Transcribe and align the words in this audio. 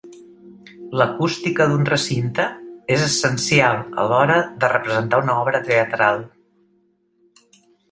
L’acústica 1.01 1.67
d’un 1.73 1.83
recinte 1.89 2.47
és 2.95 3.05
essencial 3.09 3.79
a 4.03 4.07
l’hora 4.13 4.39
de 4.65 4.73
representar 4.75 5.23
una 5.27 5.39
obra 5.45 5.65
teatral. 5.71 6.27